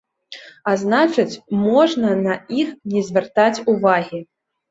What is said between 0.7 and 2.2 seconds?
значыць, можна